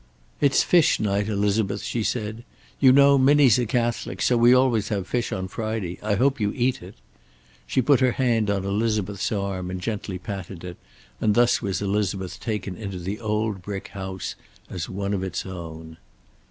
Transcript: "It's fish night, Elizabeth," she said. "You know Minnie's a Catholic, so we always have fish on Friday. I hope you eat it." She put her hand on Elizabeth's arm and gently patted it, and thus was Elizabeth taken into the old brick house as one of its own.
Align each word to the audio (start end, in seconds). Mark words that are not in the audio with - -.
"It's 0.39 0.63
fish 0.63 0.99
night, 0.99 1.29
Elizabeth," 1.29 1.83
she 1.83 2.01
said. 2.01 2.43
"You 2.79 2.91
know 2.91 3.19
Minnie's 3.19 3.59
a 3.59 3.67
Catholic, 3.67 4.19
so 4.23 4.35
we 4.35 4.51
always 4.51 4.89
have 4.89 5.05
fish 5.07 5.31
on 5.31 5.47
Friday. 5.47 5.99
I 6.01 6.15
hope 6.15 6.39
you 6.39 6.51
eat 6.55 6.81
it." 6.81 6.95
She 7.67 7.83
put 7.83 7.99
her 7.99 8.13
hand 8.13 8.49
on 8.49 8.65
Elizabeth's 8.65 9.31
arm 9.31 9.69
and 9.69 9.79
gently 9.79 10.17
patted 10.17 10.63
it, 10.63 10.77
and 11.19 11.35
thus 11.35 11.61
was 11.61 11.83
Elizabeth 11.83 12.39
taken 12.39 12.75
into 12.75 12.97
the 12.97 13.19
old 13.19 13.61
brick 13.61 13.89
house 13.89 14.33
as 14.71 14.89
one 14.89 15.13
of 15.13 15.21
its 15.21 15.45
own. 15.45 15.97